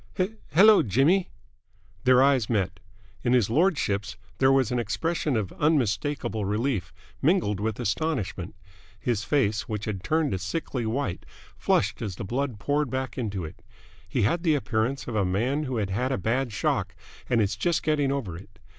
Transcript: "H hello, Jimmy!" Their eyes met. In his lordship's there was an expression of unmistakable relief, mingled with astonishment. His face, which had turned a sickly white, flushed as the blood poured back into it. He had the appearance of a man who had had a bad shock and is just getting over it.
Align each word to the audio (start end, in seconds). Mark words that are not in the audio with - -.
"H 0.17 0.31
hello, 0.53 0.81
Jimmy!" 0.81 1.29
Their 2.05 2.23
eyes 2.23 2.49
met. 2.49 2.79
In 3.23 3.33
his 3.33 3.51
lordship's 3.51 4.17
there 4.39 4.51
was 4.51 4.71
an 4.71 4.79
expression 4.79 5.37
of 5.37 5.51
unmistakable 5.51 6.43
relief, 6.43 6.91
mingled 7.21 7.59
with 7.59 7.79
astonishment. 7.79 8.55
His 8.99 9.23
face, 9.23 9.69
which 9.69 9.85
had 9.85 10.03
turned 10.03 10.33
a 10.33 10.39
sickly 10.39 10.87
white, 10.87 11.23
flushed 11.55 12.01
as 12.01 12.15
the 12.15 12.25
blood 12.25 12.57
poured 12.57 12.89
back 12.89 13.15
into 13.15 13.45
it. 13.45 13.61
He 14.09 14.23
had 14.23 14.41
the 14.41 14.55
appearance 14.55 15.07
of 15.07 15.15
a 15.15 15.23
man 15.23 15.65
who 15.65 15.77
had 15.77 15.91
had 15.91 16.11
a 16.11 16.17
bad 16.17 16.51
shock 16.51 16.95
and 17.29 17.39
is 17.39 17.55
just 17.55 17.83
getting 17.83 18.11
over 18.11 18.35
it. 18.35 18.57